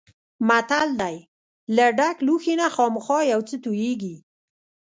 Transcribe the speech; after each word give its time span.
متل 0.47 0.89
دی: 1.01 1.15
له 1.75 1.85
ډک 1.97 2.17
لوښي 2.27 2.53
نه 2.61 2.67
خامخا 2.75 3.19
یو 3.33 3.41
څه 3.49 3.55
تویېږي. 3.63 4.15